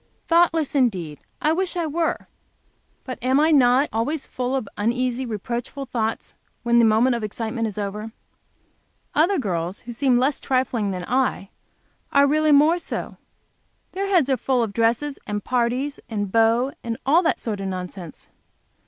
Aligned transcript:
"Thoughtless" 0.27 0.73
indeed! 0.73 1.19
I 1.43 1.53
wish 1.53 1.77
I 1.77 1.85
were! 1.85 2.27
But 3.03 3.19
am 3.23 3.39
I 3.39 3.51
not 3.51 3.87
always 3.93 4.25
full 4.25 4.55
of 4.55 4.67
uneasy, 4.75 5.27
reproachful 5.27 5.85
thoughts 5.85 6.33
when 6.63 6.79
the 6.79 6.85
moment 6.85 7.15
of 7.15 7.23
excitement 7.23 7.67
is 7.67 7.77
over? 7.77 8.11
Other 9.13 9.37
girls, 9.37 9.81
who 9.81 9.91
seem 9.91 10.17
less 10.17 10.41
trifling 10.41 10.89
than 10.89 11.05
I, 11.07 11.51
are 12.11 12.25
really 12.25 12.51
more 12.51 12.79
so. 12.79 13.17
Their 13.91 14.07
heads 14.07 14.27
are 14.31 14.37
full 14.37 14.63
of 14.63 14.73
dresses 14.73 15.19
and 15.27 15.43
parties 15.43 15.99
and 16.09 16.31
beaux, 16.31 16.71
and 16.83 16.97
all 17.05 17.21
that 17.21 17.37
sort 17.39 17.59
of 17.59 17.67
nonsense. 17.67 18.31